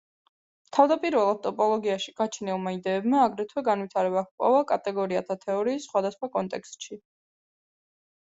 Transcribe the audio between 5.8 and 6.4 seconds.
სხვადასხვა